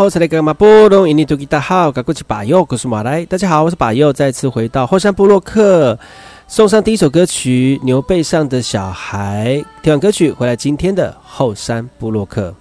[0.00, 3.22] 大家好，我是巴佑，我是马来。
[3.26, 5.98] 大家好，我是巴佑，再次回到后山部落克，
[6.48, 9.56] 送上第一首歌曲《牛背上的小孩》。
[9.82, 12.54] 听完歌曲回来，今天的后山部落克。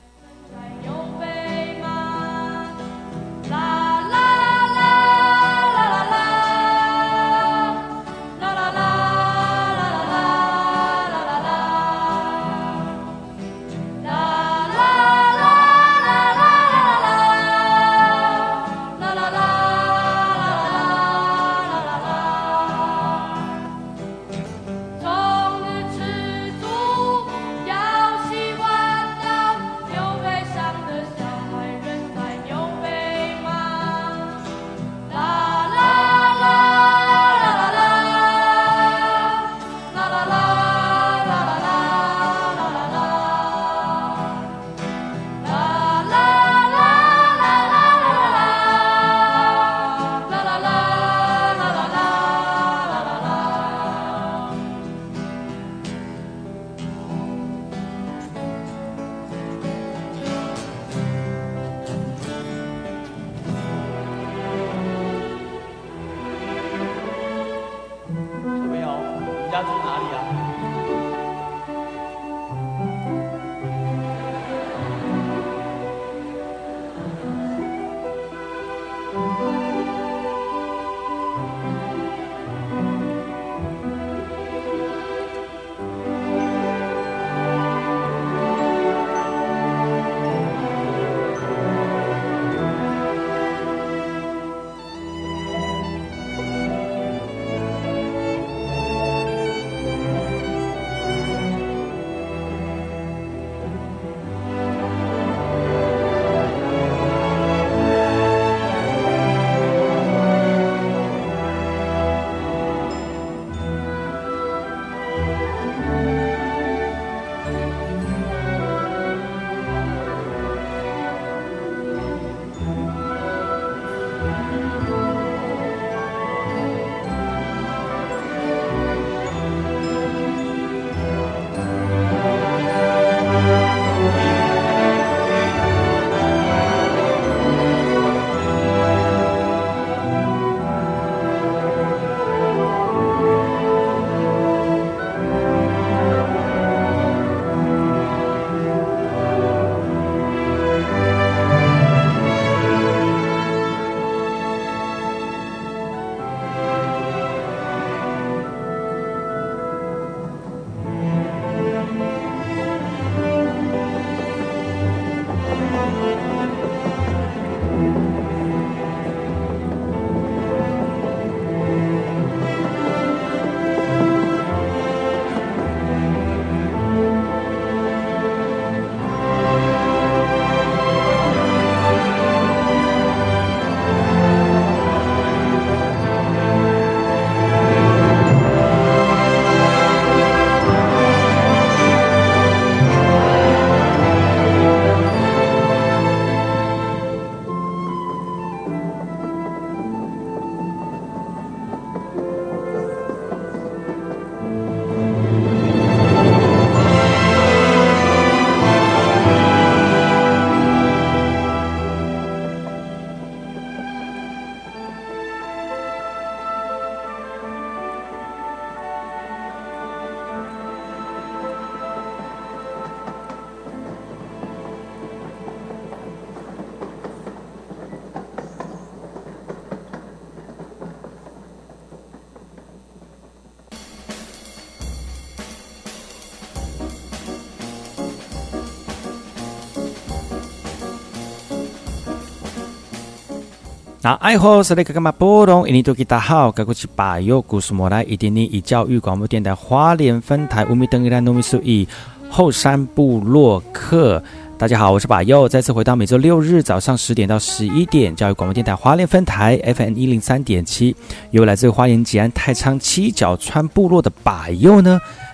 [244.02, 245.68] 那爱好是那个干嘛波动？
[245.68, 251.86] 印尼多吉大好，该过去把右故事莫来，一点点以教育广播电台花莲分台乌米登伊兰糯米苏以
[252.30, 254.24] 后山部落客。
[254.58, 260.96] 大家好，我是把右，再次回到每周六日早上十点到十一点，教育广播电台花莲分台 FM 一零三点七，
[261.32, 264.98] 由来自花莲吉安太仓七角川部落的把右呢。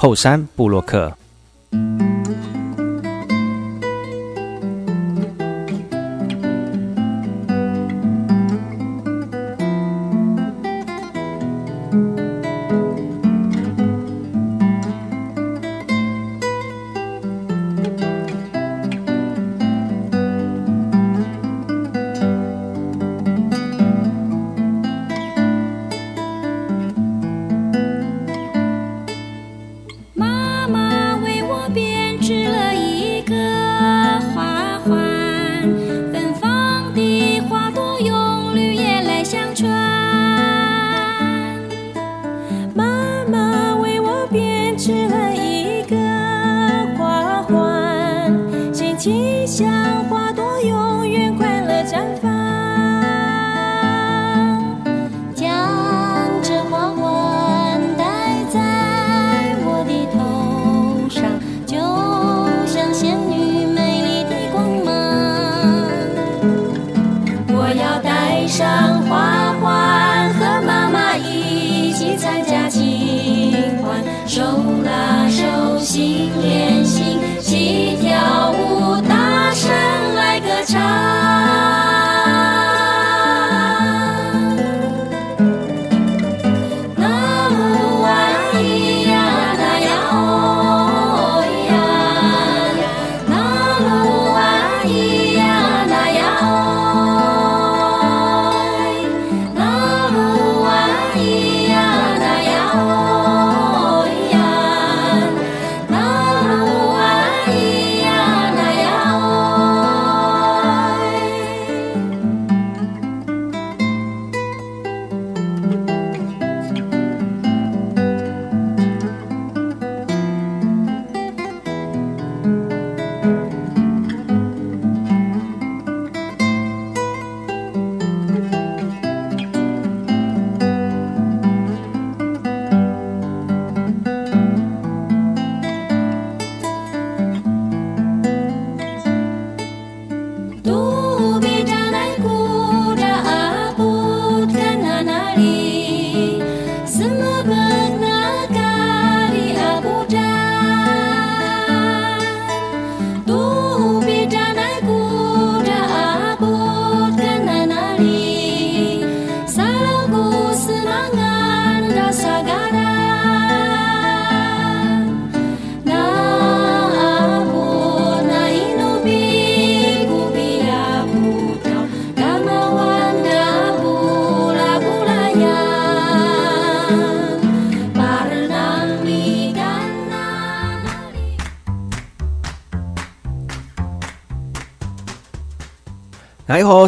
[0.00, 1.12] 后山布洛克。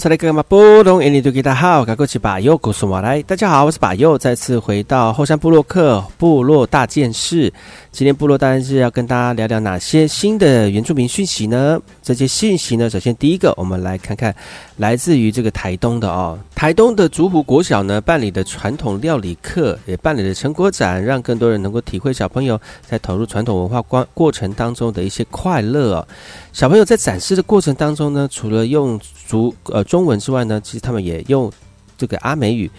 [0.00, 3.20] 你好，我是那个嘛波东，印尼多吉大好，赶过去把右告诉我来。
[3.24, 7.52] 大家好，我是把右，再次回到后山部落克部落大件事。
[7.92, 11.78] 今天部落大件事要跟大家聊聊哪些新的原住民讯息呢？
[12.14, 14.34] 这些信息呢，首先第一个，我们来看看
[14.78, 26.06] 来自于这个台东的哦，台东的竹湖国小呢办理的传统料理课，也办理了成果展，让更多人能够体会小朋友在投入传统文化过过程当中的一些快乐。
[26.52, 31.50] 小朋友在展示的过程当中呢，除了用竹呃中文之外呢，其实他们也用
[31.96, 32.70] 这个阿美语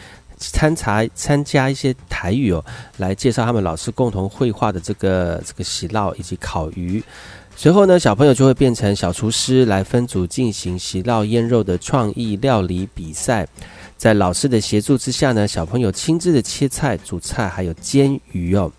[0.49, 2.63] 参查参加一些台语哦，
[2.97, 7.03] 来介绍他们老师共同绘画的这个这个喜酪以及烤鱼。
[7.55, 13.47] 随后呢，小朋友就会变成小厨师，来分组进行喜酪腌肉的创意料理比赛。
[13.97, 18.71] 在老师的协助之下呢，小朋友亲自的切菜、煮菜，还有煎鱼哦。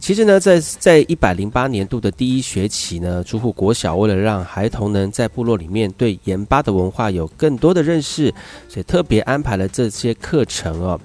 [0.00, 8.34] 其实呢，在在一百零八年度的第一学期呢，竹户国小为了让孩童能在部落里面对盐巴的文化有更多的认识，
[8.66, 10.98] 所以特别安排了这些课程哦。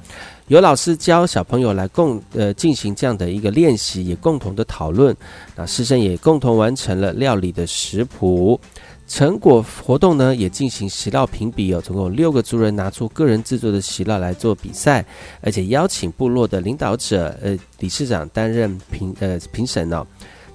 [0.48, 5.16] 有老师教小朋友来共呃进行这样的一个练习，也共同的讨论。
[5.56, 8.60] 那师生也共同完成了料理的食谱。
[9.08, 15.06] 成果活动呢，也进行席料评比哦，总共有六个族人拿出个人制作的席料来做比赛，
[15.42, 20.06] 而且邀请部落的领导者、呃理事长担任评呃评审哦。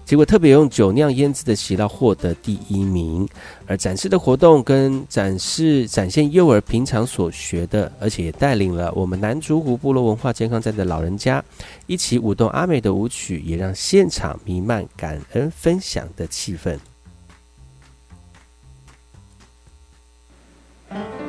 [0.05, 3.29] 结果特别用酒酿腌制的席料获得第一名。
[3.69, 11.45] 而展示的活动跟展示展现幼儿平常所学的，而且也带领了我们南竹湖部落文化健康站的老人家
[11.87, 16.77] 一起舞动阿美的舞曲，也让现场弥漫感恩分享的气氛。
[20.91, 21.20] Bye.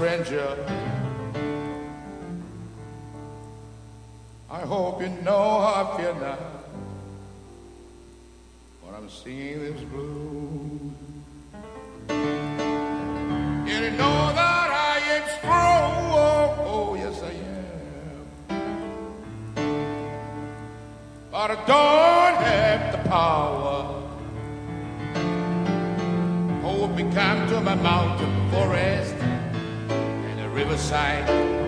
[0.00, 0.56] Stranger.
[4.50, 6.38] I hope you know how I feel now.
[8.82, 10.92] When I'm singing this blues.
[13.70, 15.92] You know that I am strong.
[16.12, 18.26] Oh, oh, yes, I am.
[21.30, 23.92] But I don't have power.
[26.62, 31.59] Hope me come to my mountain forest and a riverside.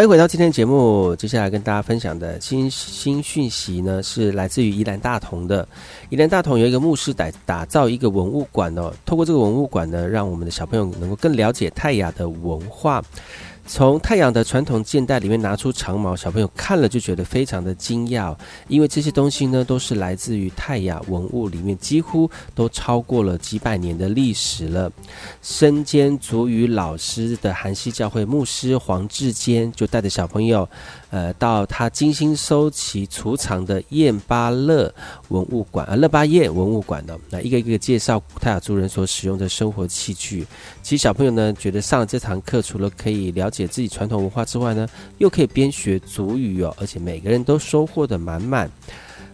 [0.00, 5.68] 欢迎回到今天节目，接下来跟大家分享的新新讯息呢，是来自于宜兰大同的。
[6.08, 13.04] 宜兰大同有一个牧师打打造一个文物馆哦，透过这个文物馆呢，让我们的小朋友能够更了解泰雅的文化。
[13.72, 18.36] 从太阳的传统箭袋里面拿出长矛，小朋友看了就觉得非常的惊讶，
[18.66, 24.90] 因为这些东西呢都是来自于泰雅文物里面，几乎都超过了几百年的历史了。
[25.40, 30.68] 身兼足语老师的韩西教会牧师黄志坚就带着小朋友。
[31.10, 34.92] 呃，到他精心收集储藏的燕巴勒
[35.28, 40.46] 文物馆啊，勒巴燕文物馆的那一个一个介绍古泰雅族人所使用的生活器具。
[40.82, 44.88] 其实小朋友呢，觉得上了这堂课，除了可以了解自己传统文化之外呢，
[45.18, 48.70] 又可以边学族语哦，而且每个人都收获的满满。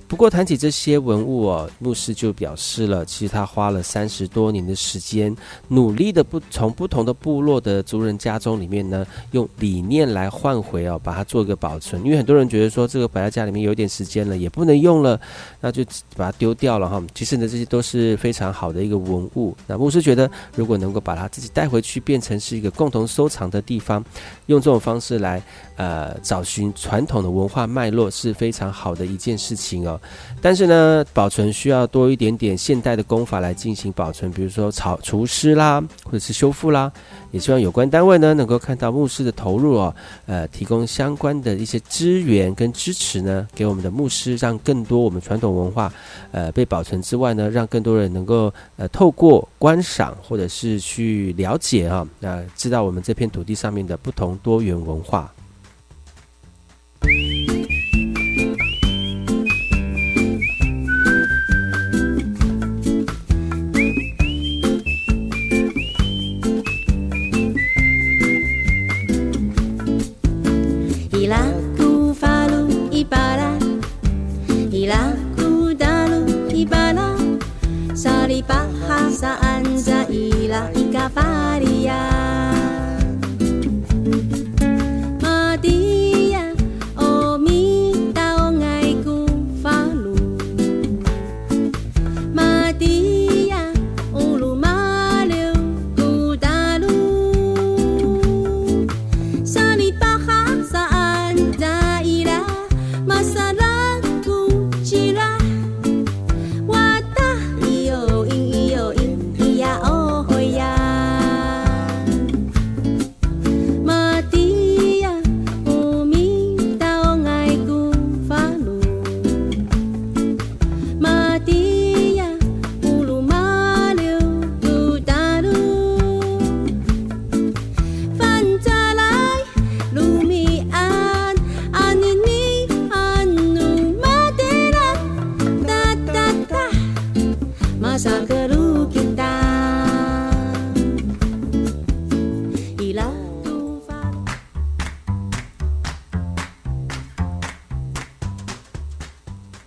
[0.08, 5.34] 不过谈起这些文物哦，牧师就表示了，其实他花了三十多年的时间，
[5.68, 12.04] 努力的不从不同的部落的族人家中里面呢，用理念来换回哦，把它做一个保存。
[12.04, 15.20] 因为很多人觉得说，这个摆在家里面有点时间了，也不能用了，
[15.60, 15.84] 那就
[16.16, 17.02] 把它丢掉了哈。
[17.12, 19.56] 其实呢，这些都是非常好的一个文物。
[19.66, 24.04] 那牧师觉得，如果能够把它自己带回去，变成是一个共同收藏的地方，
[24.46, 25.42] 用这种方式来
[25.76, 30.00] 呃找寻传统的文化脉络，是非常好的一件事情哦。
[30.42, 36.90] 但是呢，保存需要多一点点现代的功法来进行保存，比如说炒除湿啦，或者是修复啦。
[37.32, 39.94] 也希望有关单位呢能够看到牧师的投入哦，
[40.26, 45.92] 呃，提供相关的一些资源跟支持呢，给我们的牧师，让更多我们传统文化
[46.32, 55.30] 呃被保存之外呢，让更多人能够呃透过观赏或者是去了解啊，那知道我们这片土地上面的不同多元文化。
[57.06, 57.35] thank you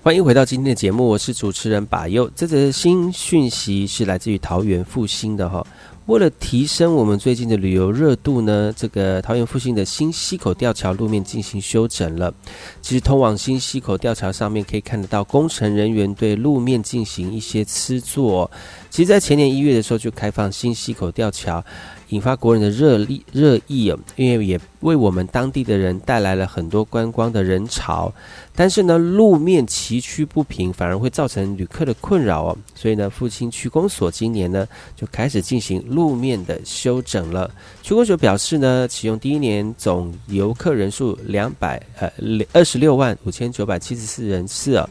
[0.09, 2.27] 欢迎回到今天的节目，我是主持人把佑。
[2.35, 5.63] 这则新讯息是来自于桃园复兴的哈。
[6.07, 12.33] 为了提升我们最近的旅游热度呢，这个桃园复兴的新溪口吊桥路面进行修整了。
[12.81, 18.49] 其实通往新溪口吊桥上面可以看得到工程人员对路面进行一些施作。
[18.89, 21.63] 其实，在前年一月的时候就开放新溪口吊桥。
[22.09, 28.11] 引发国人的热力热议哦，因为也为我们当地的人带来了很多观光的人潮，
[28.55, 32.57] 但是呢，路面崎岖不平，反而会造成旅客的困扰哦。
[32.73, 37.49] 所以呢，复兴区公所今年呢就开始进行路面的修整了。
[37.83, 42.11] 区公所表示呢，启用第一年总游客人数两百呃
[42.53, 44.89] 二十六万五千九百七十四人次啊，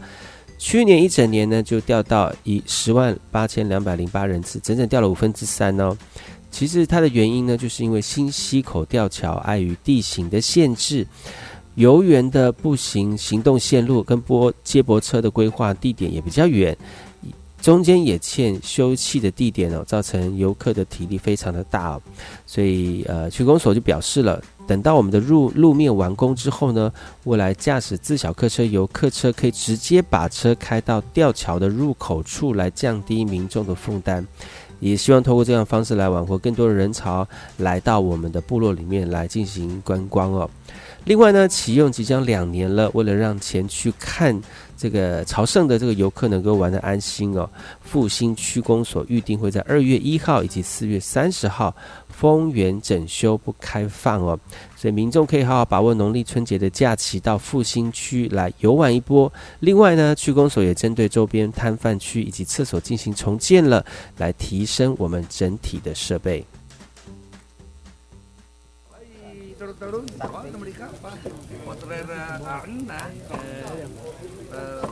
[0.59, 5.97] 去年一整年呢就掉到一十万八千两百零八人次，整整掉了五分之三哦。
[6.51, 11.07] 其实它的原因呢，就是因为新溪口吊桥碍于地形的限制，
[11.75, 16.77] 游园的步行行动线路跟波接驳车的规划地点也比较远，
[17.61, 22.03] 中间也欠休憩的地点哦，造成游客的体力非常的大哦，
[22.47, 26.93] 所以呃，区公所就表示了，等到我们的路路面完工之后呢，
[27.25, 34.27] 未来驾驶自小客车游客车可以直接把车开到吊桥的入口处来，降低民众的负担。
[34.81, 37.27] 也希望通过这样方式来挽回更多的人潮
[37.59, 40.49] 来到我们的部落里面来进行观光哦。
[41.05, 44.38] 另外呢，启用即将两年了，为了让前去看
[44.79, 47.51] 这个朝圣的这个游客能够玩得安心哦。
[47.83, 51.75] 复兴区公所预定会在二月一号以及四月三十号
[52.09, 54.38] 封园整修不开放哦。
[54.77, 59.31] 所以民众可以好好把握农历春节的假期到复兴区来游玩一波。
[59.59, 63.85] 另外呢区公所也针对周边摊贩区以及厕所进行重建了
[64.19, 66.45] 来提升我们整体的设备。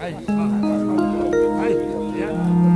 [0.00, 0.14] 哎
[1.60, 1.74] 哎
[2.22, 2.69] 哎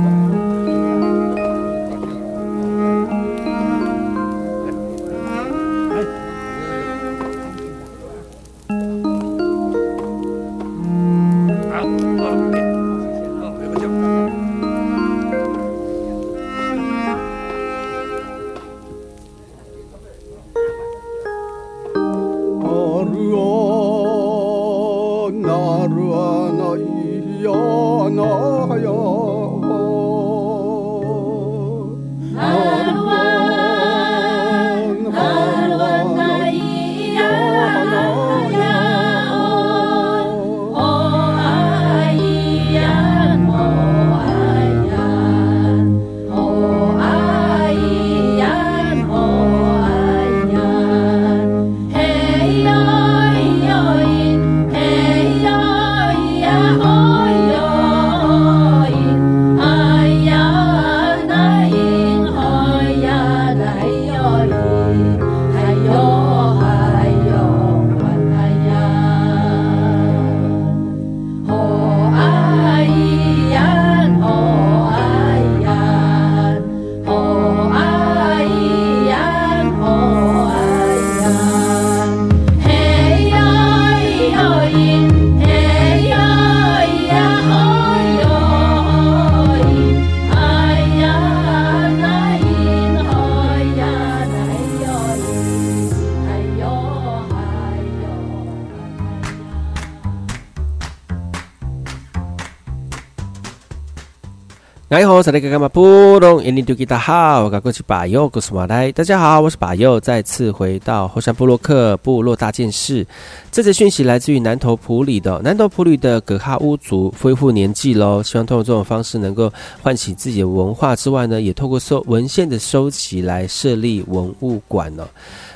[105.31, 108.91] 大家好，布隆印尼多吉大好，我过去巴佑，我是马来。
[108.91, 113.03] 大家好，我是巴佑，再次回到后山部落克部落大件事。
[113.51, 125.07] 这则讯息来自于南投埔里的南投埔里的葛哈乌族恢复年纪喽，希望通过这种方式能够唤起自己的文化之外呢，也透过收文献的收集来设立文物馆呢。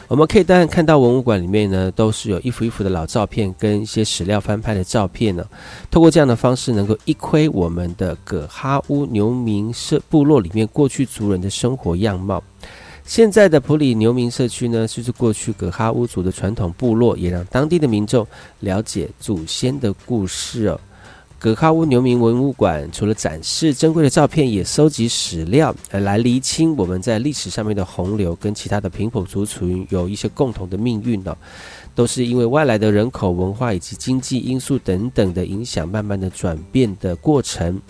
[0.09, 5.45] 我们可以当然看到文物馆里面呢，都是有一幅一幅的老照片跟一些史料翻拍的照片呢。
[5.91, 12.43] 透过这样的方式，能够一窥我们的葛哈乌牛民社部落里面过去族人的生活样貌。
[13.05, 18.25] 现在的普里牛民社区呢，就是过去葛哈乌族的传统部落，也让当地的民众
[18.61, 20.81] 了解祖先的故事哦。
[21.39, 31.33] 格卡乌牛民文物馆除了展示珍贵的照片，也收集史料，来厘清我们在历史上面的洪流跟其他的平埔族群有一些共同的命运呢，
[31.95, 37.81] 都是因为外来的人口、文化以及经济因素等等的影响，慢慢的转变的过程。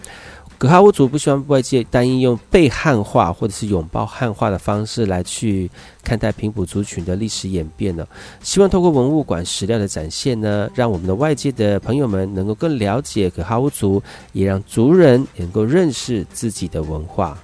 [0.59, 5.71] 葛哈乌族不希望外界单一用被汉化或者是拥抱汉化的方式来去
[6.03, 8.05] 看待平埔族群的历史演变呢？
[8.43, 17.39] 希望透过文物馆史料的展现呢，让我们的外界的朋友们能够更了解葛哈乌族，也让族人能够认识自己的文化。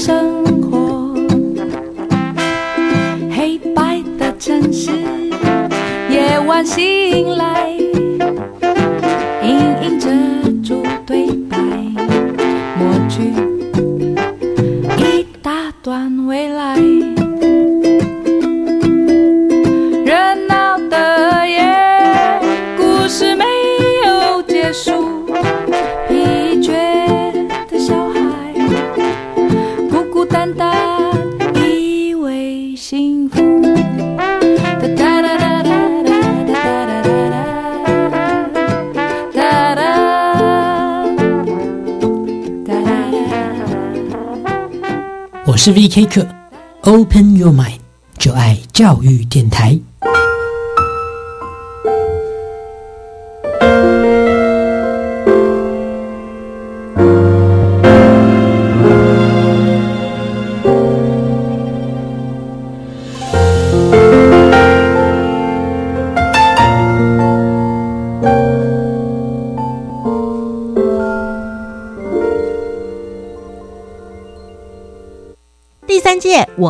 [0.00, 0.49] 生。
[45.62, 46.26] 是 VK 课
[46.84, 47.80] ，Open Your Mind，
[48.16, 49.78] 就爱教育电台。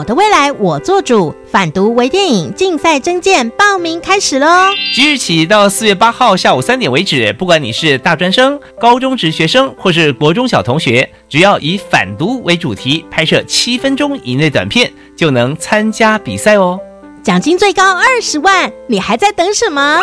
[0.00, 4.46] 我的未来我做主，反毒微电影竞赛征件报名开始喽！
[4.94, 16.80] 即日起到四月八号下午三点为止，不管你是大专生、高中职学生或是国中小同学，只要以反毒为主题拍摄七分钟以内短片，就能参加比赛哦！
[17.22, 20.00] 奖金最高二十万，你还在等什么？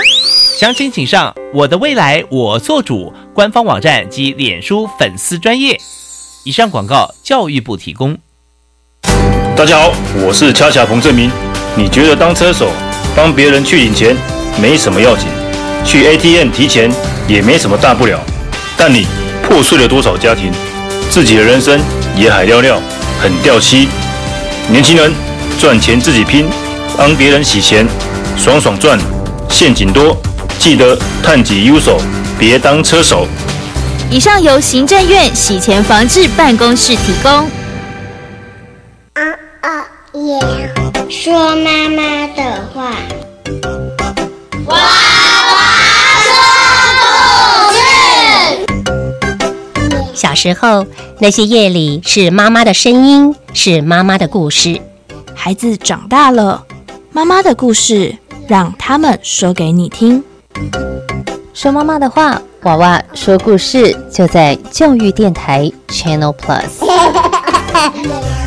[0.60, 5.76] 详情请上我的未来我做主官方网站及脸书粉丝专业。
[6.44, 8.16] 以上广告，教育部提供。
[9.58, 9.92] 大家好，
[10.24, 11.32] 我是恰恰彭正明。
[11.76, 12.70] 你觉得当车手
[13.16, 14.16] 帮别人去领钱
[14.62, 15.28] 没什么要紧，
[15.84, 16.92] 去 ATM 提钱
[17.28, 18.20] 也没什么大不了。
[18.78, 19.08] 但你
[19.42, 20.52] 破碎了多少家庭，
[21.10, 21.82] 自己的人生
[22.16, 22.80] 也海尿尿，
[23.20, 23.88] 很掉漆。
[24.70, 25.12] 年轻人
[25.60, 26.46] 赚钱自己拼，
[26.96, 27.88] 帮别人洗钱，
[28.38, 29.00] 爽爽赚，
[29.50, 30.16] 陷阱多，
[30.60, 32.00] 记得探己优手，
[32.38, 33.26] 别当车手。
[34.12, 37.50] 以上由行政院洗钱防治办公室提供。
[41.10, 42.92] 说妈妈的话。
[44.66, 45.58] 娃娃
[46.26, 46.30] 说
[47.00, 47.06] 故
[47.72, 47.80] 事。
[50.14, 50.86] 小时候，
[51.20, 54.82] 那些夜里是妈妈的声音，是妈妈的故事。
[55.34, 56.66] 孩子长大了，
[57.14, 58.18] 妈妈的故事
[58.50, 60.22] 让他们说给你听。
[61.54, 66.86] 说妈妈的话，娃娃说故事，就在教育电台 Channel Plus。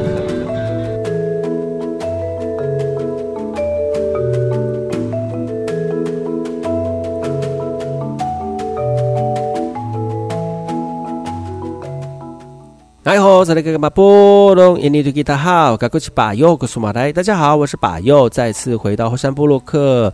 [13.41, 17.11] 大家好，这里马波隆印尼大家好，我是把右，我是马来。
[17.11, 20.13] 大家好，我是把右，再次回到后山部落克。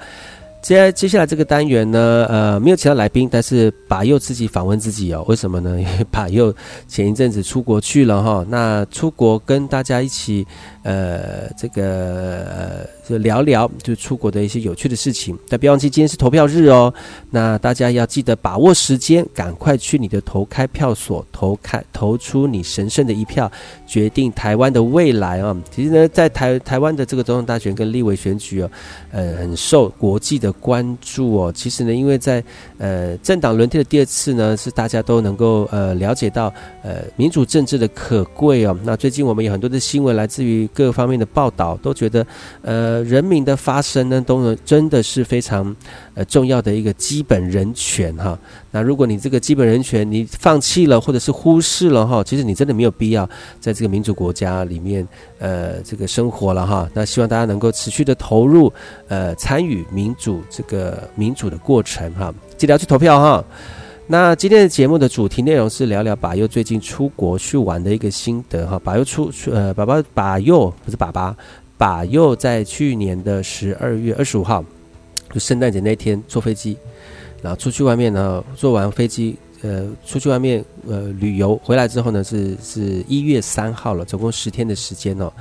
[0.68, 5.24] 接接下来这个单元呢，呃，没有其他来宾，但是把佑自己访问自己哦。
[5.26, 5.70] 为什么呢？
[5.80, 6.54] 因为把佑
[6.90, 10.46] 前一阵子出国去了哈，那出国跟大家一起。
[10.84, 15.38] 呃，这个，就聊聊就出国的一些有趣的事情。
[15.50, 16.94] 但别忘记今天是投票日哦，
[17.30, 23.52] 那大家要记得把握时间，赶快去你的投开票所投开，投出你神圣的一票，
[23.86, 25.54] 决定台湾的未来啊！
[25.70, 28.72] 其实呢，在台台湾的这个总统大选跟立委选举哦，
[29.12, 31.52] 呃，很受国际的关注哦。
[31.56, 32.44] 其实呢，因为在
[32.78, 38.78] 呃政党轮替的第二次呢，是大家都能够呃了解到呃民主政治的可贵哦。
[38.84, 40.68] 那最近我们有很多的新闻来自于。
[40.74, 42.26] 各方面的报道都觉得，
[42.62, 45.76] 呃，人民的发声呢，都真的是非常
[46.14, 48.38] 呃重要的一个基本人权哈。
[48.78, 53.28] 那如果你这个基本人权你放弃了或者是忽视了哈，其实你真的没有必要
[53.60, 55.08] 在这个民主国家里面
[55.40, 56.88] 呃这个生活了哈。
[56.94, 58.72] 那希望大家能够持续的投入
[59.08, 63.44] 呃参与民主这个民主的过程哈，记得要去投票哈。
[64.06, 68.80] 那今天的节目的主题内容是聊聊把佑最近出国去玩的一个心得哈。
[68.84, 71.36] 把佑出呃，爸爸把佑不是爸爸，
[71.80, 74.64] 把佑在去年的十二月二十五号，
[75.34, 76.78] 就圣诞节那天坐飞机，
[77.42, 85.32] 然后出去外面呢，坐完飞机呃，出去外面呃旅游回来之后呢，是是一月三号了，总共十天的时间哦。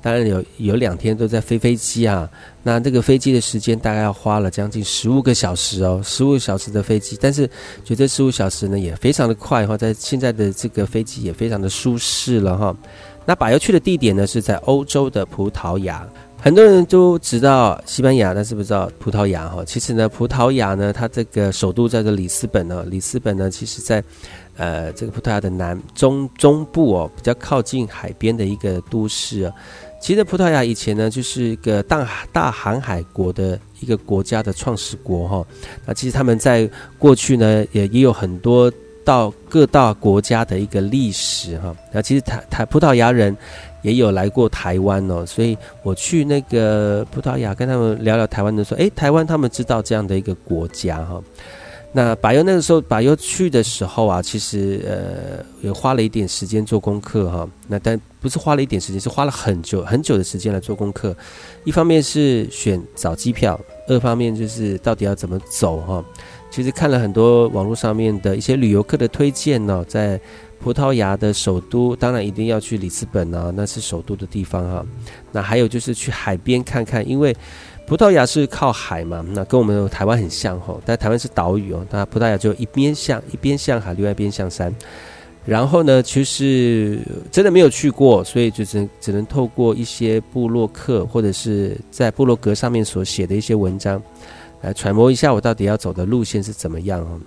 [0.00, 2.30] 当然有有两天都在飞飞机啊，
[2.62, 7.48] 那这个飞机的时间大概要花了将近十五个小时哦，十五小时的飞机，但是
[7.84, 12.76] 觉得十五小时呢也非常的快哈，在现在的这个飞机也非常的舒适了哈。
[13.24, 16.06] 那把要去的地点呢是在欧洲的葡萄牙，
[16.46, 19.64] 很多人都知道西班牙，但是不知道葡萄牙哈。
[19.64, 24.00] 其实呢，葡萄牙呢，它这个首都叫做里斯本呢，里斯本呢，其实在
[24.56, 29.52] 呃这个葡萄牙的南中中部哦，比较靠近海边的一个都市啊。
[30.00, 35.44] 其实葡萄牙以前呢，就是一个大大航海国的一个国家的创始国哈。
[35.84, 38.72] 那其实他们在过去呢，也也有很多
[39.04, 41.74] 到各大国家的一个历史哈。
[41.92, 43.36] 那其实台台葡萄牙人
[43.86, 51.22] 也有来过台湾哦，所以我去那个葡萄牙跟他们聊聊台湾的时候，诶，台湾他们知道这样的一个国家哈。
[51.92, 57.48] 那柏优那个时候，柏优去的时候啊，其实呃也花了一点时间做功课哈。
[57.68, 61.16] 那但不是花了一点时间，是花了很久很久的时间来做功课。
[61.64, 66.04] 一方面是选找机票，二方面就是到底要怎么走哈。
[66.50, 70.20] 其实看了很多网络上面的一些旅游客的推荐呢，在
[70.58, 74.86] 葡萄牙的首都，当然一定要去里斯本啊，那是首都的地方哈。
[75.32, 77.34] 那还有就是去海边看看，因为。
[77.88, 84.74] 葡萄牙是靠海嘛，那跟我们台湾很像吼，但台湾是岛屿哦，那葡萄牙就一边向一边向海，另外一边向山。
[85.44, 86.98] 然后呢，其实
[87.30, 94.02] 真的没有去过，所以就只只能透过一些部落客或者是在部落格上面所写的一些文章，
[94.62, 97.20] 来揣摩一下我到底要走的路线是怎么样哦。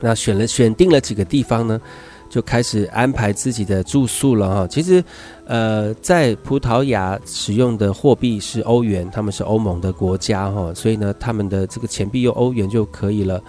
[0.00, 1.80] 那选了选定了几个地方呢？
[2.28, 4.66] 就开始安排自己的住宿了哈。
[4.66, 5.02] 其实，
[5.46, 13.42] 呃，在葡萄牙使用的货币是欧元，他们是欧盟的国家哈，所以呢，他们的这个钱币用欧元就可以了。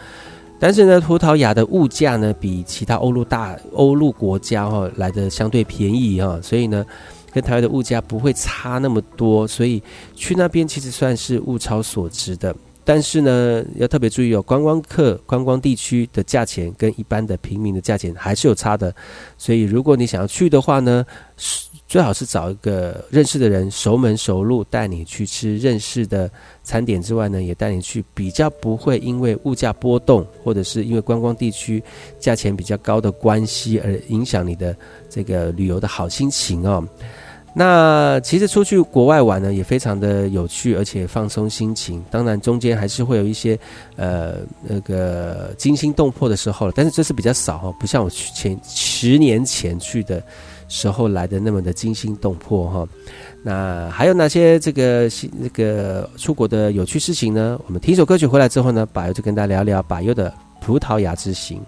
[0.59, 6.85] 但是呢，葡萄牙的物价呢，比其他欧陆大欧陆国家哈来的相对便宜哈，所以呢，
[7.31, 9.81] 跟台湾的物价不会差那么多，所以
[10.15, 12.55] 去那边其实算是物超所值的。
[12.89, 18.91] 但是呢，要特别注意哦，观光客、观光地区的价钱跟一般的平民的价钱还是有差的。
[19.37, 21.05] 所以，如果你想要去的话呢，
[21.87, 26.27] 最好是找一个认识的人，熟门熟路带你去吃认识的
[26.63, 31.83] 餐点之外呢，也带你去比较不会因为物价波动，或者是因为观光地区
[32.19, 34.75] 价钱比较高的关系而影响你的
[35.07, 36.83] 这个旅游的好心情哦。
[37.53, 42.03] 那其实出去国外玩呢，也非常的有趣，而且放松心情。
[42.11, 43.57] 当然，中间还是会有一些
[43.95, 50.23] 呃那个惊心动魄的时候了，但是这是比较少哈，不像我去前十年前去的
[50.67, 52.87] 时候来的那么的惊心动魄哈。
[53.43, 57.59] 那还有哪些这个那个出国的有趣事情呢？
[57.65, 60.31] 我们听一首歌曲回来之后呢，把优就跟大家聊聊把优的
[60.61, 61.59] 葡萄牙之行。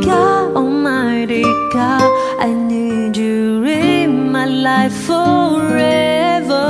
[0.00, 6.66] God Almighty God, I need you in my life forever.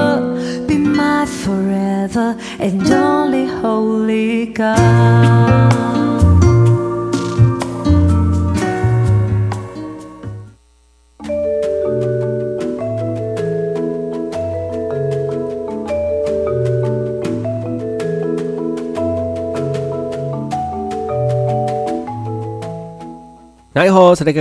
[0.66, 6.03] Be my forever and only holy God.
[23.74, 24.32] 大家好，大家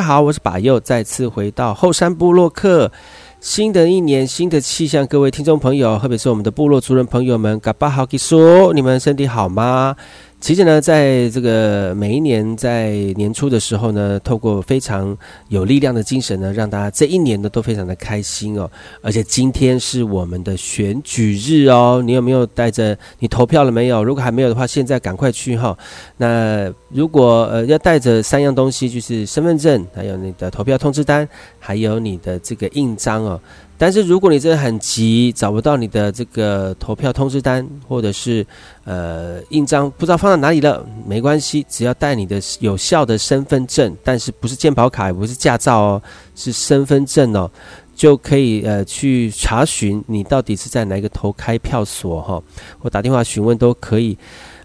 [0.00, 2.90] 好，我是把右，再次回到后山部落克。
[3.38, 9.94] 新的一年，新的气象，各位听众朋友，特别是我们的部落族人朋友们，嘎巴好，吉说，你们身体好吗？
[10.40, 15.16] 其实呢，在这个每一年在年初的时候呢，透过非常
[15.48, 18.68] 有力量的精神呢，让大家这一年呢都非常的开心哦。
[19.02, 22.96] 而且今天是我们的选举日哦，你有没有带着？
[23.18, 24.02] 你投票了没有？
[24.02, 25.76] 如果还没有的话，现在赶快去哈。
[26.16, 31.28] 那如果呃要带着三样东西，就是身份证，还有你的投票通知单，
[31.60, 33.40] 还有你的这个印章哦。
[33.78, 38.46] 但是如果你真的很急，找不到你的这个投票通知单或者是
[38.84, 46.02] 呃印章，不知道放在哪里了，没关系，只要带你的有效的身份证，但是不是健保卡，也不是驾照哦，
[46.34, 47.50] 是身份证哦，
[47.94, 52.42] 就可以呃去查询你到底是在哪个投开票所哈，
[52.78, 54.18] 或打电话询问都可以。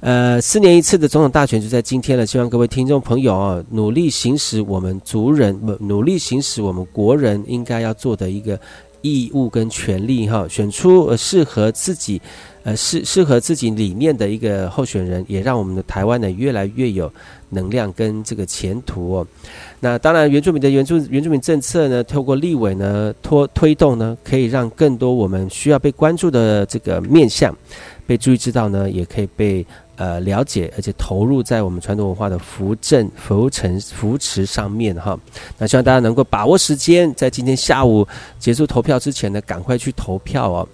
[0.06, 8.60] 呃，四年一次的总统大选就在今天了，希望各位听众朋友啊，努力行使我们族人，努力行使我们国人应该要做的一个。
[9.02, 12.20] 义务跟权利哈，选出适合自己，
[12.64, 17.12] 呃适适合自己理念的一个候选人，也让我们的台湾呢越来越有
[17.50, 19.24] 能量跟这个前途。
[19.80, 27.56] 那当然，原住民的原住原住民政策呢，透过立委呢拖推动呢，可以让更多我们需要被关注的这个面向
[28.08, 29.64] 被注意知道呢，也可以被。
[29.98, 35.18] 呃，了解而且投入在我们传统文化的扶正、扶成、扶持上面哈。
[35.58, 38.06] 那希望大家能够把握时间，在今天下午
[38.38, 40.68] 结束投票之前呢，赶快去投票哦。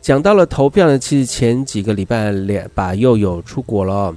[0.00, 4.14] 讲到了投票呢，其实前几个礼拜两把又有出国了。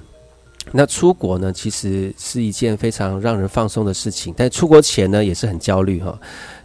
[0.72, 6.18] 那出国呢，其实是一件非常让人放松的事情，但出国前呢，也是很焦虑哈。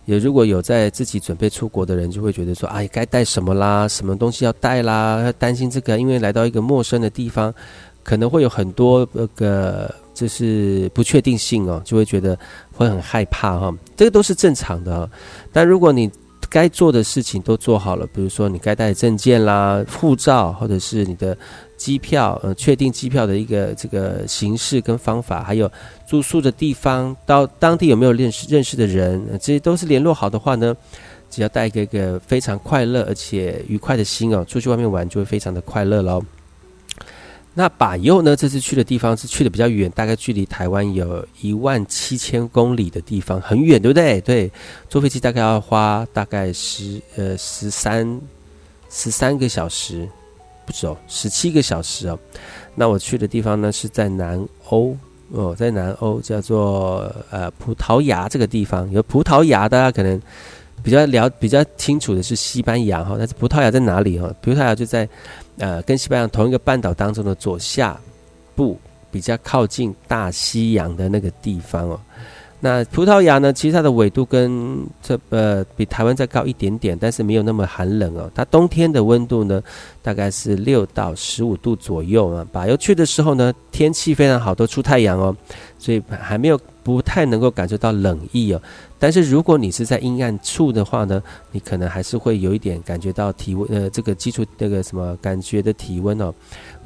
[0.07, 3.87] 也如果有在自己准备出国的人，就会觉得说，哎，该带什么啦？
[3.87, 5.33] 什么东西要带啦？
[5.39, 7.55] 担心这个，因为来到一个陌生的地方，
[8.03, 12.39] 可能会有很多那个就是不确定性哦，就会觉得
[12.73, 13.73] 会很害怕哈。
[13.97, 15.09] 这个都是正常的。
[15.53, 16.11] 但如果你
[16.49, 21.37] 该做的事情都做好了，比如说你该带证件啦、护照，或者是你的。
[21.81, 25.71] 机票，呃，确定机票的一个这个形式跟方法，还有
[26.07, 30.77] 住宿的地方，到当地有没有认识认识的人，这些都是联络好的话呢，
[31.31, 36.23] 只要带一个一个非常快乐而且愉快的心哦，出去外面玩就会非常的快乐喽。
[37.55, 44.21] 那把右呢，这次去的地方是去的比较远，大概距离台湾有一万七千公里的地方，很远，对不对？
[44.21, 44.53] 对，
[44.91, 48.21] 坐飞机大概要花大概十呃十三
[48.91, 50.07] 十三个小时。
[50.71, 52.19] 走十七个小时哦，
[52.75, 54.97] 那我去的地方呢是在南欧
[55.31, 58.91] 哦，在南欧叫做呃葡萄牙这个地方。
[58.91, 60.21] 有葡萄牙，大家可能
[60.83, 64.33] 比较了比较清楚的是西班牙哈，但是葡萄牙在哪里哈？
[64.41, 65.09] 葡萄牙就在
[65.59, 67.99] 呃跟西班牙同一个半岛当中的左下
[68.55, 68.79] 部，
[69.11, 72.01] 比较靠近大西洋的那个地方哦。
[72.63, 78.31] 那葡萄牙呢，其实它的纬度跟这呃比台湾再高一点点，但是没有那么寒冷哦。
[78.35, 79.63] 它冬天的温度呢，
[80.03, 82.47] 大概是六到十五度左右啊。
[82.53, 85.35] 把油去的时候呢，天气非常好，都出太阳哦，
[85.79, 88.61] 所以还没有不太能够感受到冷意哦。
[88.99, 96.35] 但是如果你是在阴暗处的话呢，你可能还是会有一点感觉到体温呃这个基础那个什么感觉的体温哦。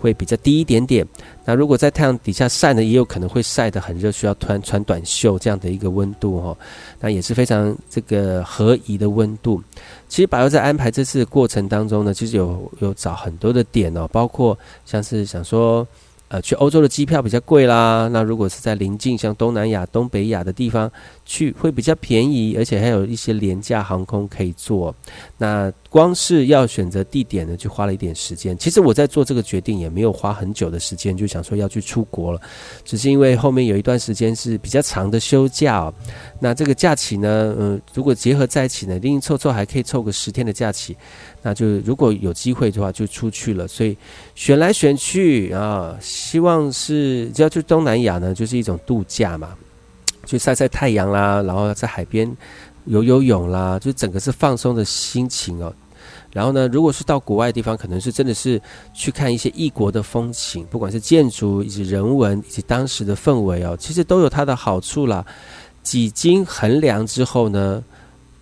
[0.05, 1.07] 会比较低一点点。
[1.44, 6.57] 那如果在太阳底下晒呢，也有可能会晒得很热，需要穿穿短袖这样的一个温度哈。
[7.00, 9.62] 那也是非常这个合宜的温度。
[10.09, 15.86] 其实，百佑在安排这次的过程当中呢，其实有有找很多的点哦，包括像是想说。
[16.28, 18.09] 呃，去欧洲的机票比较贵啦。
[18.11, 20.90] 那如果是在临近像东南亚、东北亚的地方
[21.25, 24.95] 去，会比较便宜，而且还有一些廉价航空可以坐。
[25.39, 28.57] 那光是要选择地点呢，就花了一点时间。
[28.59, 32.41] 其实我在做这个决定也没有花很久的时间，就想说要去出国了，
[32.85, 35.93] 只是因为后面有一段时间是比较长的休假。
[36.41, 40.97] 那这个假期呢，嗯，如果结合在一起呢，另凑凑还可以凑个十天的假期。
[41.43, 43.68] 那就如果有机会的话，就出去了。
[43.68, 43.97] 所以
[44.35, 49.57] 选来选去啊，希望是只要去东南亚呢，就是一种度假嘛，
[50.25, 52.31] 去晒晒太阳啦，然后在海边
[52.87, 55.72] 游游泳啦，就整个是放松的心情哦。
[56.33, 58.61] 然后呢，如果是到国外地方，可能是真的是
[58.93, 65.25] 去看一些异国的风情，不管是建筑以及人文以及当时的氛围哦，其实都有它的好处啦。
[65.83, 67.83] 几经衡量之后呢？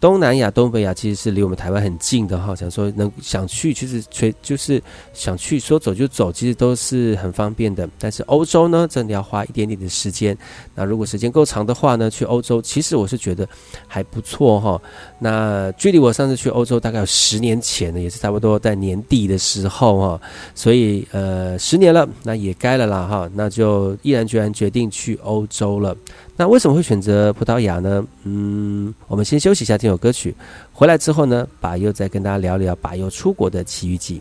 [0.03, 4.83] 东南亚、东北亚其实是离我们台湾很近的哈，想说能想去，其实随就是
[5.13, 7.89] 想去，说走就走，其实都是很方便的。
[8.01, 10.37] 但是欧洲呢，真的要花一点点的时间。
[10.75, 13.49] 那如果时间够长的话呢，去欧洲，其实我是觉得
[13.87, 14.83] 还不错哈。
[15.21, 20.21] 那距离我上次去欧洲大概有十年前呢，也是差不多在年底的时候哈。
[20.53, 23.31] 所以呃，十年了，那也该了啦哈。
[23.35, 25.97] 那就毅然决然决定去欧洲了。
[26.37, 28.05] 那为什么会选择葡萄牙呢？
[28.25, 30.35] 嗯，我们先休息一下，听首歌曲。
[30.73, 34.21] 回来之后呢，把又再跟大家聊聊把又出国的奇遇记。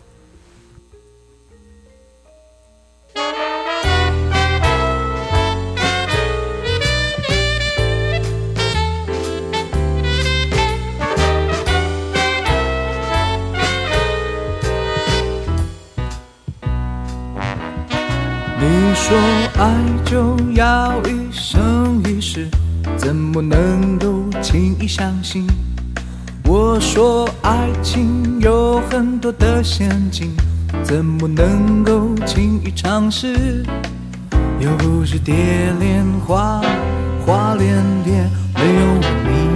[18.94, 19.16] 说
[19.58, 19.74] 爱
[20.04, 22.46] 就要一生一世，
[22.96, 25.46] 怎么能够轻易相信？
[26.44, 30.30] 我说爱情有很多的陷阱，
[30.82, 33.64] 怎么能够轻易尝试？
[34.60, 35.34] 又不是蝶
[35.80, 36.60] 恋花，
[37.24, 38.12] 花恋蝶，
[38.54, 38.86] 没有
[39.24, 39.48] 你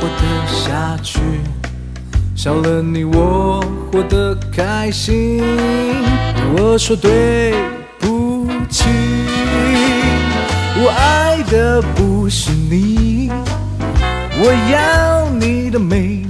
[0.00, 1.20] 活得下去，
[2.34, 3.60] 少了你我
[3.90, 5.42] 活得开心。
[6.56, 7.52] 我说对
[7.98, 8.35] 不。
[10.78, 13.30] 我爱的不是你，
[14.38, 16.25] 我要你的美。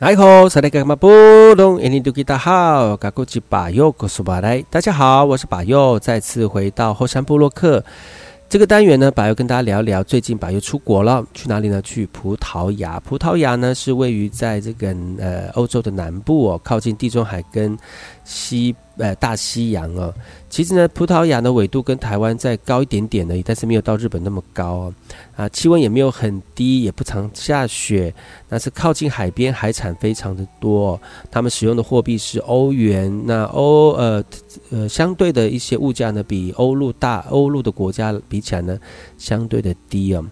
[0.00, 1.08] 哎吼，萨利格马布
[1.56, 7.84] 隆，印尼杜吉达好，嘎古吉巴尤古苏巴莱，大家好，我是巴尤，再次回到后山部落克
[8.48, 11.82] 这个单元呢，巴尤跟大家聊聊，最近巴尤出国了，去哪里呢？
[11.82, 13.00] 去葡萄牙。
[13.00, 17.76] 葡萄牙呢是位于在这个呃欧洲的南部哦，靠近地中海跟
[18.28, 18.76] 西。
[19.00, 20.12] 呃，大西洋哦，
[20.50, 24.94] 其实呢，葡萄牙的纬度跟台湾再高一点点而已，但是没有到日本那么高哦。
[25.36, 28.12] 啊，气温也没有很低，也不常下雪，
[28.48, 31.00] 那是靠近海边，海产非常的多。
[31.30, 34.24] 他们使用的货币是欧元，那欧呃
[34.70, 38.76] 呃相对的一些物价呢，比欧陆大欧陆的国家比起来呢，
[39.16, 40.24] 相对的低哦。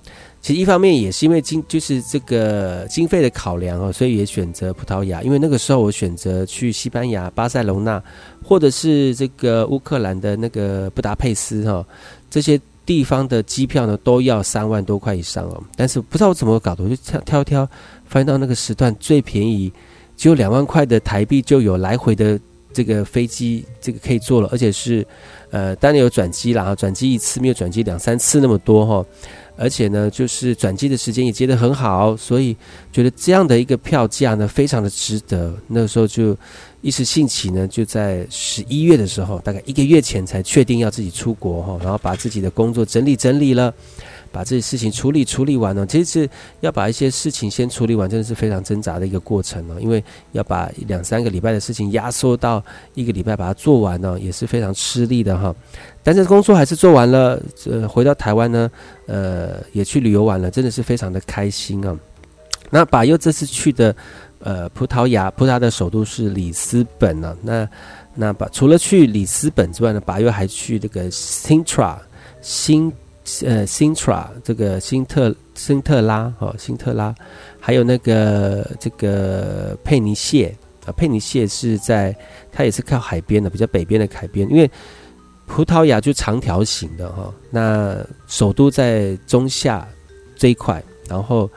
[0.47, 5.21] 其实一方面也是因为经就是这个经费的考量哦，所以也选择葡萄牙。
[5.21, 8.01] 因为那个时候我选择去西班牙巴塞隆纳，
[8.45, 11.85] 或者是这个乌克兰的那个布达佩斯哈，
[12.31, 15.61] 这些地方的机票呢都要三万多块以上哦。
[15.75, 17.69] 但是不知道我怎么搞的，我就挑挑挑，
[18.05, 19.73] 翻到那个时段最便宜，
[20.17, 22.39] 只有两万块的台币就有来回的
[22.73, 25.05] 这个飞机这个可以坐了，而且是
[25.51, 29.05] 呃当然有转机啦，转机一次没有转机两三次那么多哈。
[29.57, 32.57] 而且呢，就是转机的时间也接得很好，所以
[32.93, 35.55] 觉得这样的一个票价呢，非常的值得。
[35.69, 36.37] 那时候就
[36.83, 43.73] 一时兴起呢，就在十一月的时候，大概一个月前才确定要自己出国哈，然后把自己的工作整理整理了，
[44.31, 45.87] 把这些事情处理处理完了。
[45.87, 46.29] 其实
[46.61, 52.63] 要把一些事情先处理完，真的是非常挣扎的一个过程了，因为要把两三个礼拜的事情压缩到
[52.95, 55.55] 一个礼拜把它做完呢，也是非常吃力的哈。
[56.07, 58.71] 但是工作还是做完了，呃，回到台湾呢，
[59.07, 61.99] 呃，也去旅游完了，真的是非常的开心啊。
[62.71, 63.93] 那把又这次去的，
[64.39, 67.37] 呃，葡萄牙，葡萄牙的首都是里斯本呢。
[67.43, 67.69] 那
[68.15, 71.97] 那把除了去里斯本之外呢，把又还去这个 Sintra
[72.41, 72.93] 新
[73.43, 77.13] 呃 Sintra 这个新特新特拉哦，新特拉，
[77.59, 82.17] 还有那个这个佩尼谢啊，佩尼谢是在
[82.53, 84.71] 它也是靠海边的，比较北边的海边，因为。
[85.47, 89.87] 葡萄牙就长条形的哈，那首都在中下
[90.37, 91.49] 这一块，然后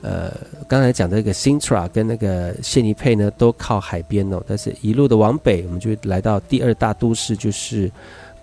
[0.00, 0.32] 呃，
[0.68, 4.42] 刚才讲的那个 Sintra 跟那个谢尼佩呢，都靠海边哦。
[4.46, 7.90] 但是一路的往北，我们就来到第二大都市，就是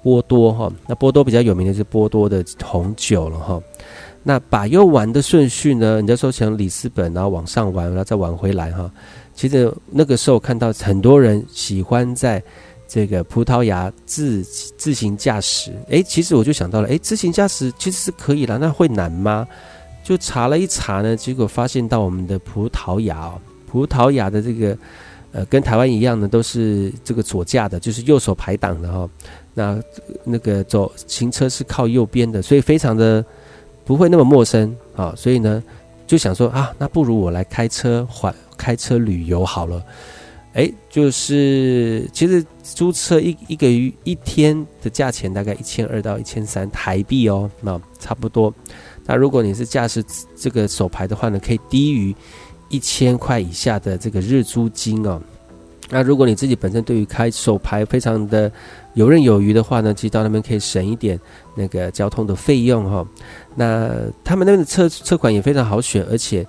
[0.02, 0.72] 波多哈。
[0.88, 3.62] 那波多比较有名的是波多的红酒了哈。
[4.24, 8.89] 那把右玩的顺序呢，人家说从里斯本然后往上玩，然后再玩回来哈。
[9.34, 12.41] 其实那个时候看到很多人喜欢在。
[12.94, 19.48] 这个葡萄牙自自行驾驶，诶，其实我就想到了，诶，自行驾驶其实是可以了，那会难吗？
[20.04, 24.78] 就查了一查呢，结果发现到我们的葡萄牙哦，葡萄牙的这个
[25.32, 29.10] 呃，跟台湾一样的，都是这个左驾的，就是右手排挡的哈。
[29.54, 29.82] 那
[30.26, 33.24] 那个走行车是靠右边的，所以非常的
[33.86, 35.14] 不会那么陌生啊。
[35.16, 35.64] 所以呢，
[36.06, 39.82] 就想说啊，那不如我来开车环开车旅游好了。
[40.54, 48.53] 哎，就是其实租车一一个月一天的价钱大概一千二到一千三台币哦，那差不多。
[49.05, 50.03] 那如果你是驾驶
[50.36, 52.15] 这个手牌的话呢，可以低于
[52.69, 55.22] 一千块以下的这个日租金哦。
[55.89, 58.49] 那如果你自己本身对于开手牌非常的
[58.93, 61.19] 游刃有余的话呢，其实到那边可以省一点
[61.55, 63.05] 那个交通的费用哈。
[63.55, 63.91] 那
[64.24, 66.45] 他们那边的车车款也非常好选，而且。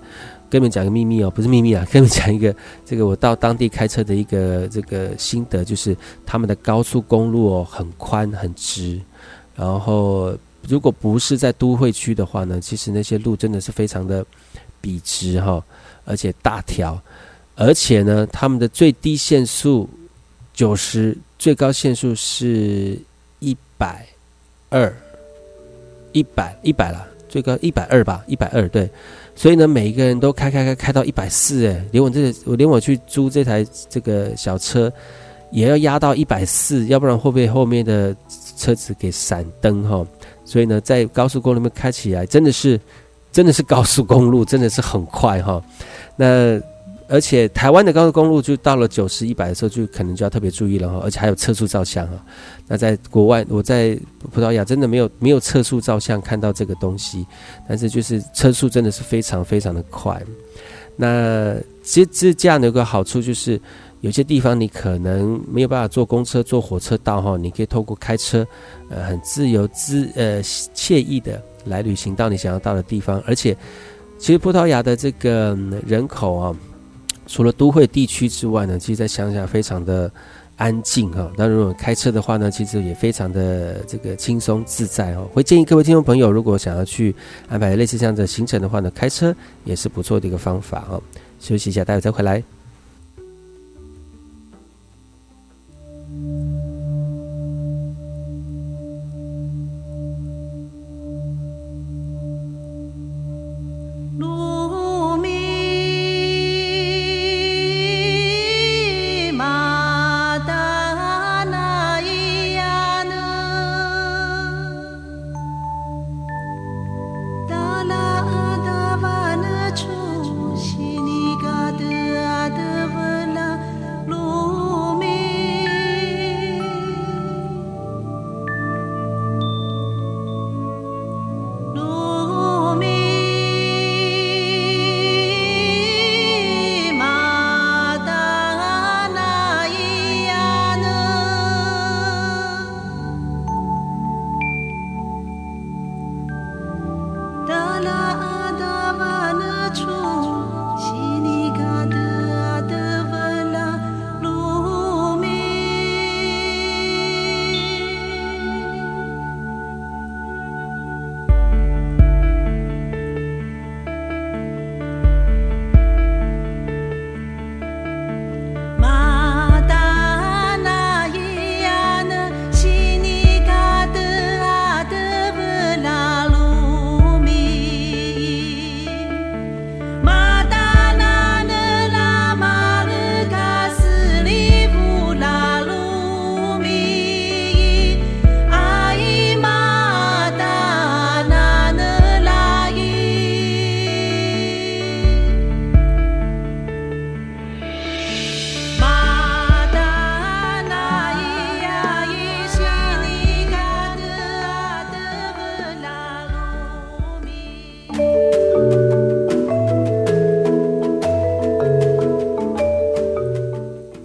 [0.53, 5.97] 跟你们讲个秘密哦，不是秘密啊，跟你们讲一个 这个我到当地开车的一个这个心得，就是
[6.27, 9.01] 他们的高速公路哦很宽很直，
[9.55, 10.37] 然后
[10.67, 14.23] 如果不是在都会区的话呢，其实那些路真的是非常的
[14.79, 15.63] 笔直哈，
[16.05, 17.01] 而且大条，
[17.55, 19.89] 而且呢，他们的最低限速
[20.53, 22.95] 九十，最高限速是
[23.39, 24.05] 一百
[24.69, 24.95] 二，
[26.11, 28.87] 一百一百了，最高一百二吧，一百二对。
[29.35, 34.91] 所以呢，每一个人都开开开开到一百四，哎，连我这我连我去租这台这个小车，
[35.51, 38.15] 也要压到一百四，要不然会被后面的
[38.57, 40.05] 车子给闪灯哈。
[40.45, 42.79] 所以呢，在高速公路里面开起来，真的是
[43.31, 45.63] 真的是高速公路，真的是很快哈。
[46.15, 46.61] 那。
[47.13, 50.99] 而且台湾的高速公路就到了九十一百的时候，就可能就要特别注意了哈。
[51.03, 52.25] 而且还有测速照相啊。
[52.67, 53.95] 那在国外，我在
[54.31, 57.23] 葡萄牙真的没有没有测速照相看到这个东西，
[57.69, 60.19] 但是就是车速真的是非常非常的快。
[60.95, 63.61] 那其实这样的一个好处就是，
[64.01, 68.43] 有些地方你可能没有办法坐公车、坐火车到哈，你可以透过开车，
[68.89, 73.21] 呃，很自由、自呃惬意的来旅行到你想要到的地方。
[73.27, 73.55] 而且，
[74.17, 75.55] 其实葡萄牙的这个
[75.85, 76.55] 人口啊。
[77.25, 80.11] 除了都会地区之外呢，其实，在乡下非常的
[80.57, 81.31] 安静哈。
[81.37, 85.27] 那如果开车的话呢，其实也非常的这个轻松自在哦。
[85.33, 87.15] 会建议各位听众朋友，如果想要去
[87.47, 91.01] 安排类似这样的行程的话呢，开车也是不错的一个方法哦。
[91.39, 92.43] 休息一下，待会再回来。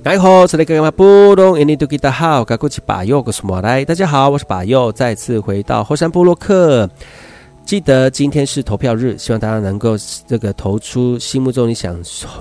[0.09, 3.84] 大家好，这里是马布隆，印尼多吉达好，我过去把右，我是马来。
[3.84, 6.88] 大家好，我是把右，再次回到后山部落克。
[7.66, 9.96] 记得今天是投票日，希望大家能够
[10.26, 11.94] 这个投出心目中你想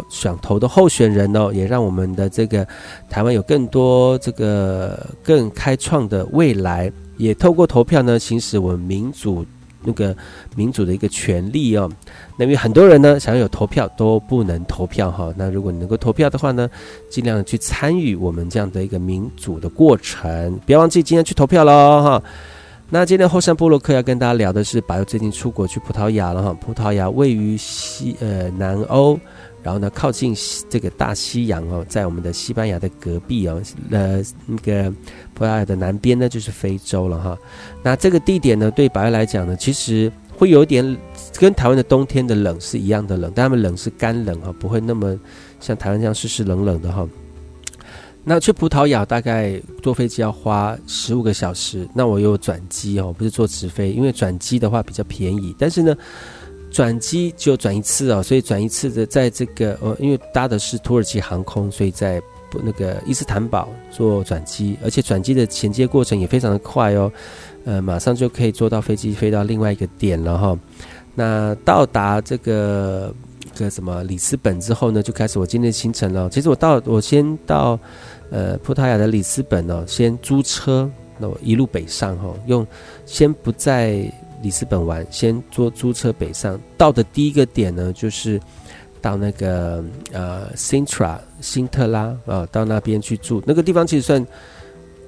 [0.10, 2.66] 想投的候选人哦，也让我们的这个
[3.10, 9.46] 台湾有更多这个更开创的未来，也透过投票呢，行使我们民主
[9.84, 10.16] 那个
[10.56, 11.90] 民主的一个权利哦。
[12.38, 16.70] 那因为很多人呢想要有投票都不能投票哈，那如果你能够投票的话呢，
[17.10, 22.24] 尽量去参与我们这样的一个民主的过程，不要忘记今天去投票喽哈。
[22.90, 26.54] 那今天后山部落克要跟大家聊的是，白最近出国去葡萄牙了哈。
[26.54, 29.20] 葡萄牙位于西呃南欧，
[29.68, 30.34] 然后呢靠近
[30.70, 33.62] 这个大西洋哦，在我们的西班牙的隔壁哦，
[33.92, 34.90] 呃那个
[35.34, 37.38] 葡萄牙的南边呢就是非洲了哈。
[37.84, 40.98] 那这个地点呢，对白来讲呢，其实会有点
[41.38, 45.20] 跟台湾的冬天的冷是一样的冷，但他们冷是干冷哈，不会那么
[45.60, 47.06] 像台湾这样湿湿冷冷的哈。
[48.24, 55.54] 那去葡萄牙大概坐飞机要花十五个小时，那我有转机哦，不是坐直飞，因为转机的话比较便宜。
[55.60, 55.94] 但是呢，
[56.78, 62.22] 转机就转一次哦，所以转一次的在这个呃，因为搭的是土耳其航空，所以在
[62.64, 67.12] 那个伊斯坦堡做转机，而且转机的衔接过程也非常的快哦，
[67.66, 70.56] 呃，马上就可以坐到飞机飞到另外一个点了哈。
[71.16, 73.12] 那到达这个
[73.58, 76.30] 个什么里斯本之后呢，就开始我今天的行程了。
[76.30, 77.80] 其实我到我先到。
[78.30, 82.68] 呃，葡萄牙的里斯本哦，先租车，那我一路北上哈，用
[83.06, 84.04] 先不在
[84.42, 86.60] 里斯本玩，先坐租车北上。
[86.78, 88.40] 到的第一个点呢，就是
[89.02, 93.42] 到那个呃，Sintra 新特拉啊，到那边去住。
[93.46, 94.26] 那个地方其实算，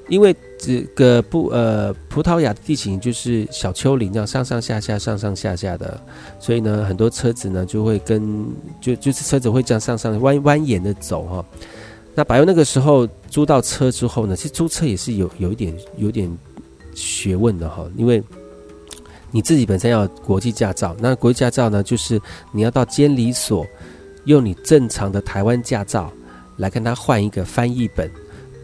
[0.07, 5.99] 因为这个不呃，葡萄牙的地形就是小丘陵这样上上下下、上上下下的，
[6.39, 8.45] 所以呢，很多车子呢就会跟
[8.81, 11.45] 就就是车子会这样上上弯蜿蜒的走哈。
[12.15, 16.29] 那柏油那个时候租到车之后呢，其实租车也是有有一点有点
[16.93, 18.21] 学问的哈，因为
[19.31, 22.19] 你自己本身要国际驾照，那国际驾照呢，就是
[22.51, 23.65] 你要到监理所
[24.25, 26.11] 用你正常的台湾驾照
[26.57, 28.09] 来跟他换一个翻译本，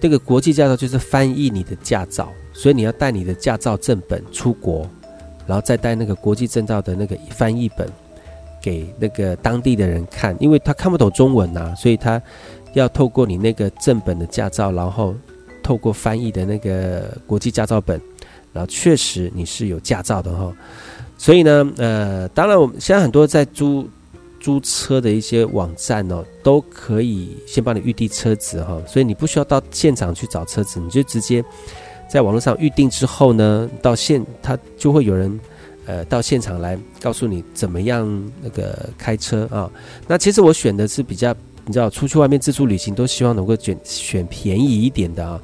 [0.02, 4.90] 这个国际驾照就是翻译你的驾照，所以你要带你的驾照正本出国，
[5.48, 7.90] 然后再带那个国际证照的那个翻译本
[8.62, 12.22] 给那个当地的人看，因为他看不懂中文呐，所以他。
[12.76, 15.16] 要透过你那个正本的驾照，然后
[15.64, 18.02] 透过翻译的那个国际驾照本，
[18.56, 20.52] 然后确实你是有驾照的哈。
[21.18, 23.88] 所以呢，呃，当然我们现在很多在租
[24.40, 31.44] 租车的一些网站哦，都可以先帮你预定车子哈，所以你不需要到现场去找车子，你就直接
[32.10, 35.40] 在网络上预定之后呢，到现他就会有人
[35.86, 39.70] 呃到现场来告诉你怎么样那个开车啊。
[40.08, 41.36] 那其实我选的是比较。
[41.68, 45.42] 你知道出去外面自助旅行都希望能够选选便宜一点的啊，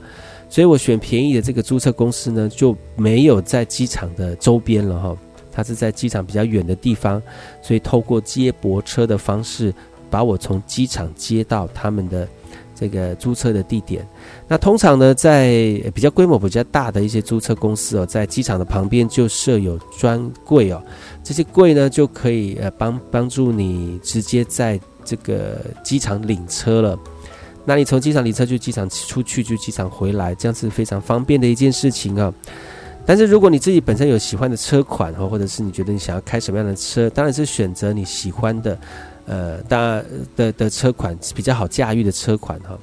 [0.51, 5.17] 所以我选便宜的这个租车公司呢，就没有在机场的周边了哈，
[5.49, 7.23] 它是在机场比较远的地方，
[7.61, 9.73] 所以透过接驳车的方式
[10.09, 12.27] 把我从机场接到他们的
[12.75, 14.05] 这个租车的地点。
[14.45, 20.83] 那通常呢，在比较规模比较大的一些租车公司哦，在机场的旁边就设有专柜哦，
[21.23, 24.77] 这些柜呢就可以呃帮帮助你直接在。
[25.03, 26.99] 这个机场领车了，
[27.65, 32.33] 那你从机场离车就机场出去，就机场回来，这样是非常方便的一件事情啊。
[33.05, 38.77] 但是如果你自己本身有喜欢的车款哈，或者是你觉得你想要开什么样的车，当然是选择你喜欢的，
[39.25, 40.01] 呃，大
[40.35, 42.77] 的的车款比较好驾驭的车款哈。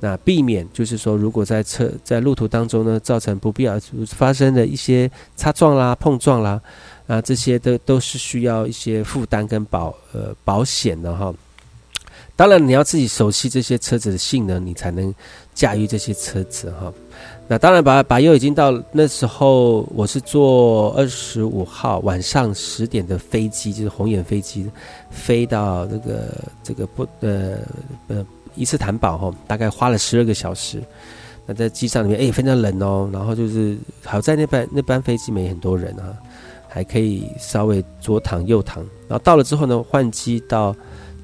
[0.00, 6.60] 那避免就是说，如果在车在路途当中呢，造成不必要发生的一些擦撞啦、碰撞啦，
[7.06, 11.34] 啊，这些都都是需要一些负担跟保呃保险的哈。
[12.38, 15.12] 当然，你要自己熟悉这些车子的性能，你才能
[15.54, 16.94] 驾驭这些车子哈。
[17.48, 24.70] 那当然，把把又已经到那时候，我是坐二十五号晚上十点的飞机，就是红眼飞机，
[25.10, 26.32] 飞到这个
[26.62, 27.58] 这个不呃
[28.06, 28.24] 呃
[28.54, 30.80] 伊斯坦堡哈，大概花了十二个小时。
[31.44, 33.10] 那在机上里面，哎，非常冷哦。
[33.12, 36.14] 然后就是好在那班那班飞机没很多人啊，
[36.68, 38.80] 还可以稍微左躺右躺。
[39.08, 40.72] 然后到了之后呢，换机到。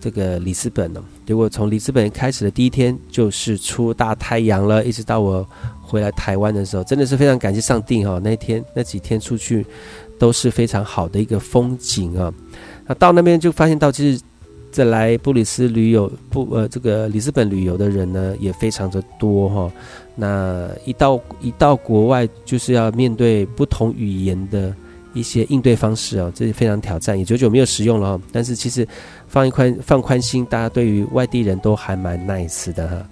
[0.04, 5.48] 这个里斯本呢，结果从里斯本开始的第一天就是出大太阳了，一直到我
[5.80, 8.20] 回来台湾的时候，真的是非常感谢上帝哈。
[8.22, 9.64] 那天那几天出去
[10.18, 12.30] 都是非常好的一个风景啊。
[12.86, 14.22] 那到那边就发现到，其实
[14.70, 19.72] 在来布里斯旅游不呃这个里斯本旅游的人呢也非常的多哈。
[20.14, 24.74] 那一到一到国外就是要面对不同语言的
[25.14, 28.24] 一些应对方式啊，这是非常挑战，也久久没有使用了哈。
[28.30, 28.86] 但是其实。
[29.34, 33.04] 放一宽放宽心，大家对于外地人都还蛮 nice 的哈。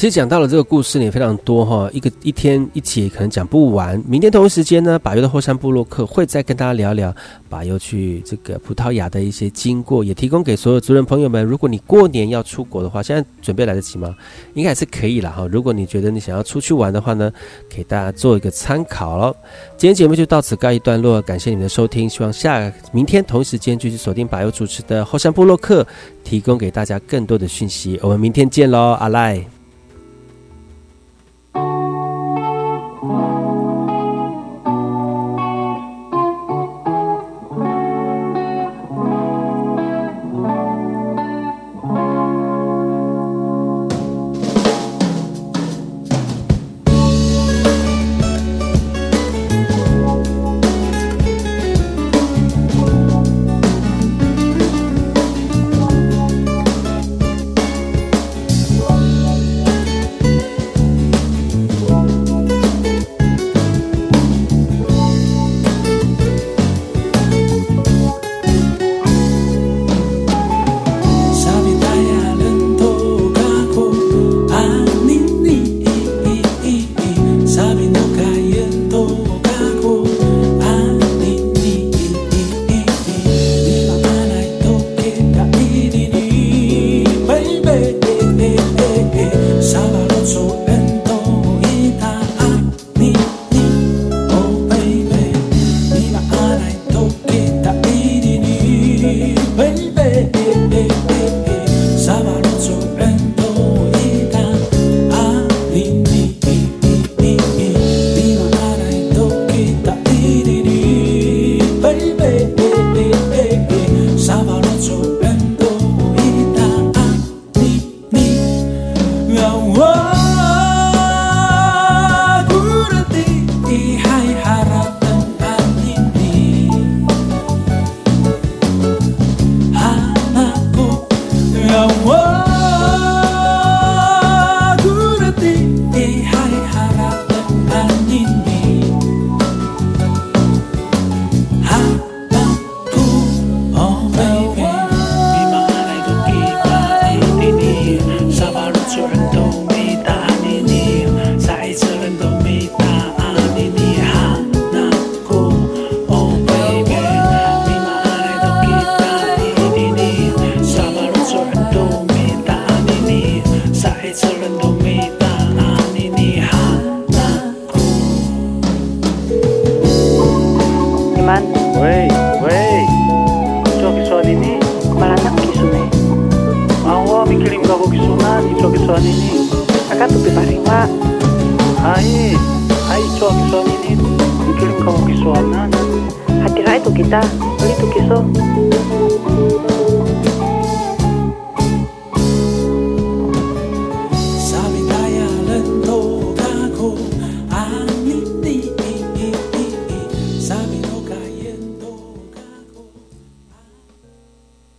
[0.00, 4.02] 其实讲到了这个故事呢，也非常多哈，一个一天一节可能讲不完。
[4.08, 7.14] 明天同一时间呢，把油的后山部落客会再跟大家聊聊
[7.50, 11.44] 把油去这个葡萄牙的一些经过，也提供给所有族人朋友们。
[11.44, 14.16] 如果你过年要出国的话，现在准备来得及吗？
[14.54, 15.46] 应该还是可以了哈。
[15.52, 17.30] 如果你觉得你想要出去玩的话呢，
[17.68, 19.36] 给大家做一个参考喽。
[19.76, 25.86] 今天节目就到此告一段落，感谢你们的收听，希望下明天同一时间继续锁定把油主持的后山部落客，
[26.24, 28.00] 提供给大家更多的讯息。
[28.02, 29.59] 我们明天见喽，阿赖。